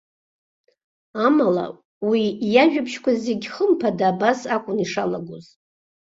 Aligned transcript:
Амала, 1.25 1.65
уи 2.09 2.21
иажәабжьқәа 2.53 3.11
зегьы 3.23 3.47
хымԥада 3.53 4.05
абас 4.11 4.39
акәын 4.55 4.77
ишалагоз. 4.85 5.45